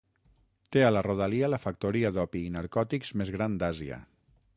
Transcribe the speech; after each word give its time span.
Té 0.75 0.79
a 0.85 0.93
la 0.93 1.03
rodalia 1.07 1.49
la 1.53 1.59
factoria 1.65 2.11
d'opi 2.15 2.41
i 2.47 2.55
narcòtics 2.57 3.13
més 3.23 3.33
gran 3.37 3.59
d'Àsia. 3.65 4.01